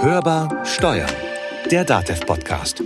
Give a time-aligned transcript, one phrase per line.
[0.00, 1.10] Hörbar Steuern,
[1.70, 2.82] der DATEV-Podcast.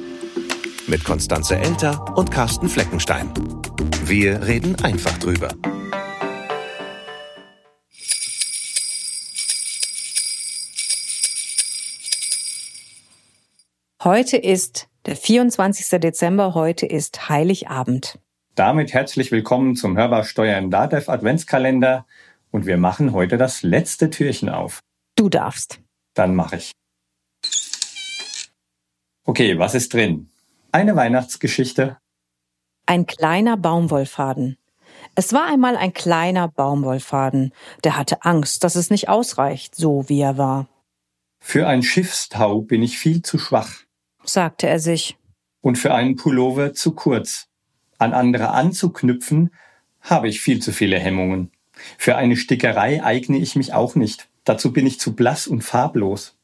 [0.87, 3.33] Mit Konstanze Elter und Carsten Fleckenstein.
[4.05, 5.49] Wir reden einfach drüber.
[14.05, 16.01] Heute ist der 24.
[16.01, 18.19] Dezember, heute ist Heiligabend.
[18.55, 22.07] Damit herzlich willkommen zum Hörbar Steuern DATEV Adventskalender
[22.51, 24.81] und wir machen heute das letzte Türchen auf.
[25.17, 25.81] Du darfst.
[26.15, 26.73] Dann mache ich.
[29.29, 30.31] Okay, was ist drin?
[30.73, 31.99] Eine Weihnachtsgeschichte.
[32.87, 34.57] Ein kleiner Baumwollfaden.
[35.17, 37.53] Es war einmal ein kleiner Baumwollfaden,
[37.85, 40.67] der hatte Angst, dass es nicht ausreicht, so wie er war.
[41.41, 43.75] Für ein Schiffstau bin ich viel zu schwach.
[44.25, 45.19] sagte er sich.
[45.61, 47.49] Und für einen Pullover zu kurz.
[47.99, 49.53] An andere anzuknüpfen,
[50.01, 51.51] habe ich viel zu viele Hemmungen.
[51.99, 54.31] Für eine Stickerei eigne ich mich auch nicht.
[54.45, 56.35] Dazu bin ich zu blass und farblos.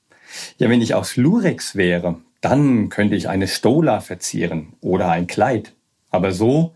[0.58, 5.72] Ja, wenn ich aus Lurex wäre, dann könnte ich eine Stola verzieren oder ein Kleid.
[6.10, 6.74] Aber so,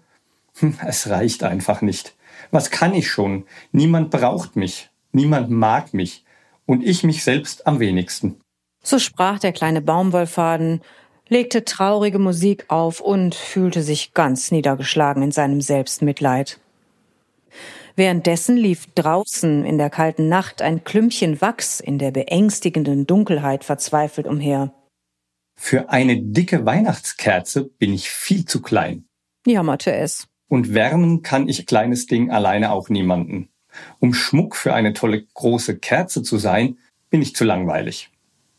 [0.59, 2.15] hm, es reicht einfach nicht.
[2.51, 3.45] Was kann ich schon?
[3.71, 4.89] Niemand braucht mich.
[5.13, 6.25] Niemand mag mich.
[6.65, 8.41] Und ich mich selbst am wenigsten.
[8.83, 10.81] So sprach der kleine Baumwollfaden,
[11.29, 16.59] legte traurige Musik auf und fühlte sich ganz niedergeschlagen in seinem Selbstmitleid.
[17.95, 24.27] Währenddessen lief draußen in der kalten Nacht ein Klümpchen Wachs in der beängstigenden Dunkelheit verzweifelt
[24.27, 24.73] umher.
[25.61, 29.07] Für eine dicke Weihnachtskerze bin ich viel zu klein.
[29.45, 30.29] Jammerte es.
[30.49, 33.49] Und wärmen kann ich kleines Ding alleine auch niemanden.
[33.99, 36.79] Um Schmuck für eine tolle große Kerze zu sein,
[37.11, 38.11] bin ich zu langweilig.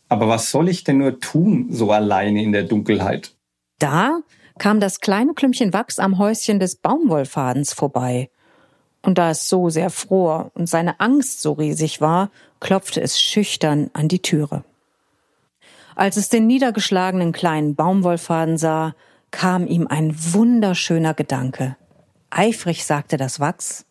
[0.10, 3.34] Aber was soll ich denn nur tun, so alleine in der Dunkelheit?
[3.80, 4.20] Da
[4.60, 8.30] kam das kleine Klümpchen Wachs am Häuschen des Baumwollfadens vorbei.
[9.02, 13.90] Und da es so sehr fror und seine Angst so riesig war, klopfte es schüchtern
[13.94, 14.66] an die Türe.
[15.96, 18.96] Als es den niedergeschlagenen kleinen Baumwollfaden sah,
[19.32, 21.76] kam ihm ein wunderschöner Gedanke.
[22.30, 23.86] Eifrig sagte das Wachs.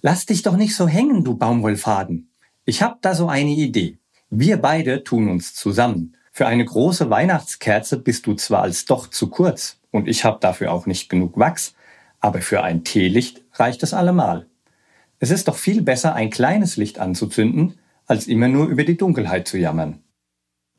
[0.00, 2.32] Lass dich doch nicht so hängen, du Baumwollfaden.
[2.64, 3.98] Ich hab da so eine Idee.
[4.30, 6.16] Wir beide tun uns zusammen.
[6.32, 10.72] Für eine große Weihnachtskerze bist du zwar als doch zu kurz und ich hab dafür
[10.72, 11.74] auch nicht genug Wachs,
[12.20, 14.46] aber für ein Teelicht reicht es allemal.
[15.18, 19.46] Es ist doch viel besser, ein kleines Licht anzuzünden, als immer nur über die Dunkelheit
[19.46, 20.00] zu jammern.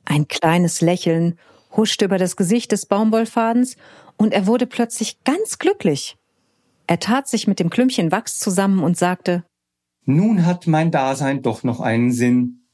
[0.06, 1.38] Ein kleines Lächeln
[1.75, 3.78] huschte über das Gesicht des Baumwollfadens
[4.18, 6.18] und er wurde plötzlich ganz glücklich.
[6.88, 9.44] Er tat sich mit dem Klümpchen Wachs zusammen und sagte,
[10.06, 12.68] Nun hat mein Dasein doch noch einen Sinn.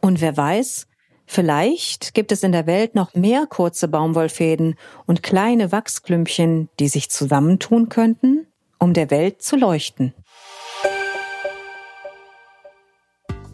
[0.00, 0.86] Und wer weiß,
[1.26, 4.74] vielleicht gibt es in der Welt noch mehr kurze Baumwollfäden
[5.06, 8.46] und kleine Wachsklümpchen, die sich zusammentun könnten,
[8.78, 10.14] um der Welt zu leuchten.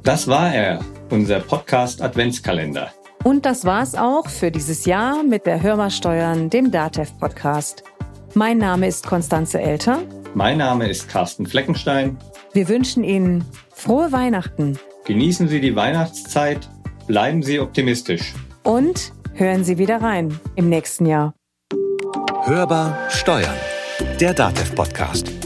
[0.04, 2.92] Das war er, unser Podcast Adventskalender.
[3.22, 7.84] Und das war's auch für dieses Jahr mit der Hörmer Steuern, dem DATEV Podcast.
[8.34, 10.02] Mein Name ist Konstanze Elter.
[10.34, 12.18] Mein Name ist Carsten Fleckenstein.
[12.52, 14.78] Wir wünschen Ihnen frohe Weihnachten.
[15.06, 16.68] Genießen Sie die Weihnachtszeit,
[17.06, 18.34] bleiben Sie optimistisch.
[18.62, 21.32] Und hören Sie wieder rein im nächsten Jahr.
[22.44, 23.56] Hörbar Steuern,
[24.20, 25.43] der DATEV Podcast.